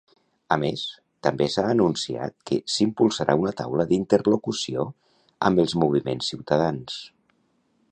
A 0.53 0.55
més, 0.61 0.85
també 1.27 1.47
s'ha 1.55 1.65
anunciat 1.73 2.33
que 2.51 2.57
s'impulsarà 2.77 3.37
una 3.43 3.53
taula 3.61 3.87
d'interlocució 3.93 4.89
amb 5.51 5.65
els 5.67 5.79
moviments 5.85 6.35
ciutadans. 6.35 7.01